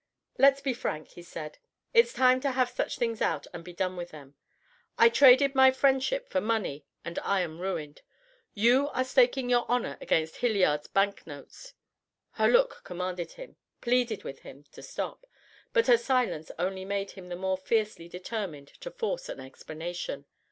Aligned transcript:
"Let's 0.39 0.61
be 0.61 0.73
frank," 0.73 1.09
he 1.09 1.21
said. 1.21 1.59
"It 1.93 2.07
is 2.07 2.13
best 2.15 2.41
to 2.41 2.51
have 2.53 2.71
such 2.71 2.97
things 2.97 3.21
out 3.21 3.45
and 3.53 3.63
be 3.63 3.71
done 3.71 3.95
with 3.95 4.09
them. 4.09 4.33
I 4.97 5.09
traded 5.09 5.53
my 5.53 5.69
friendship 5.69 6.27
for 6.27 6.41
money 6.41 6.87
and 7.05 7.19
I 7.19 7.41
am 7.41 7.61
ruined. 7.61 8.01
You 8.55 8.89
are 8.95 9.03
staking 9.03 9.47
your 9.47 9.63
honor 9.69 9.99
against 10.01 10.37
Hilliard's 10.37 10.87
bank 10.87 11.27
notes." 11.27 11.75
Her 12.31 12.47
look 12.47 12.81
commanded 12.83 13.33
him, 13.33 13.57
pleaded 13.79 14.23
with 14.23 14.39
him, 14.39 14.65
to 14.71 14.81
stop; 14.81 15.27
but 15.71 15.85
her 15.85 15.97
silence 15.97 16.49
only 16.57 16.83
made 16.83 17.11
him 17.11 17.27
the 17.29 17.35
more 17.35 17.59
fiercely 17.59 18.09
determined 18.09 18.69
to 18.79 18.89
force 18.89 19.29
an 19.29 19.39
explanation. 19.39 20.25